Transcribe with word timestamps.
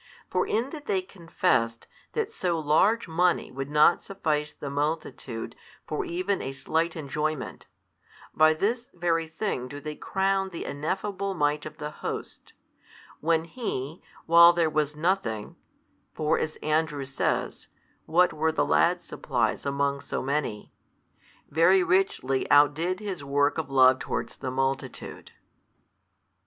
For 0.31 0.47
in 0.47 0.71
that 0.71 0.87
they 0.87 1.03
confessed 1.03 1.85
that 2.13 2.31
so 2.33 2.57
large 2.57 3.07
money 3.07 3.51
would 3.51 3.69
not 3.69 4.01
suffice 4.01 4.51
the 4.51 4.71
multitude 4.71 5.55
for 5.85 6.05
even 6.05 6.41
a 6.41 6.53
slight 6.53 6.95
enjoyment, 6.95 7.67
by 8.33 8.55
this 8.55 8.89
very 8.95 9.27
thing 9.27 9.67
do 9.67 9.79
they 9.79 9.93
crown 9.95 10.49
the 10.49 10.65
Ineffable 10.65 11.35
Might 11.35 11.67
of 11.67 11.77
the 11.77 11.91
Host, 11.91 12.53
when 13.19 13.43
He, 13.43 14.01
while 14.25 14.53
there 14.53 14.71
was 14.71 14.95
nothing 14.95 15.55
(for, 16.15 16.39
as 16.39 16.55
Andrew 16.63 17.05
says, 17.05 17.67
what 18.07 18.33
were 18.33 18.51
the 18.51 18.65
lad's 18.65 19.05
supplies 19.05 19.67
among 19.67 19.99
so 20.01 20.23
many?) 20.23 20.73
very 21.47 21.83
richly 21.83 22.49
outdid 22.49 22.99
His 23.01 23.23
work 23.23 23.59
of 23.59 23.69
love 23.69 23.99
towards 23.99 24.37
the 24.37 24.49
multitude. 24.49 25.33